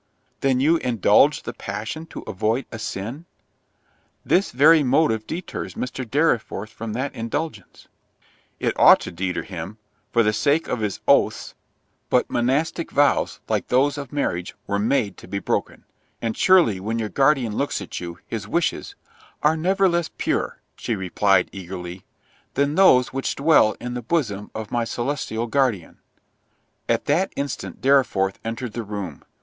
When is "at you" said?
17.79-18.17